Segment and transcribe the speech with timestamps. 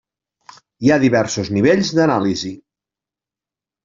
[0.85, 2.51] Hi ha diversos nivells d'anàlisi.